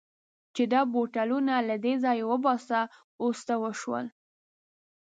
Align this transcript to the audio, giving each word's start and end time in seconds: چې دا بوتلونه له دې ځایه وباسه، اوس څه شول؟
چې 0.55 0.63
دا 0.73 0.81
بوتلونه 0.91 1.53
له 1.69 1.75
دې 1.85 1.93
ځایه 2.03 2.25
وباسه، 2.31 2.79
اوس 3.21 3.37
څه 3.47 3.55
شول؟ 3.79 4.05